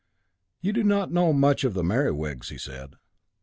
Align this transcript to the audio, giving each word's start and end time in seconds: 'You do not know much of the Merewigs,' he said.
'You 0.61 0.73
do 0.73 0.83
not 0.83 1.11
know 1.11 1.31
much 1.31 1.63
of 1.63 1.75
the 1.75 1.83
Merewigs,' 1.83 2.49
he 2.49 2.57
said. 2.57 2.95